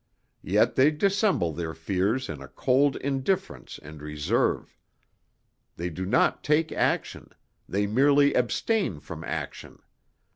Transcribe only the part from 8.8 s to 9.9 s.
from action.